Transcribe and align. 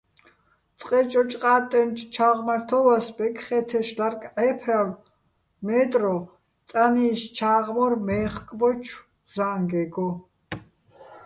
წყე 0.79 0.99
ჭოჭოყა́ტტენჩო̆ 1.11 2.09
ჩა́ღმართო́ვას 2.13 3.05
ბეკხე́თეშ 3.17 3.87
ლარკ 3.99 4.21
ჺე́ფრალო̆ 4.33 4.99
მე́ტრო 5.65 6.15
წანი́შ 6.69 7.21
ჩა́ღმურ 7.35 7.93
მე́ხკბოჩო̆ 8.05 9.05
ზა́ნგეგო. 9.33 10.07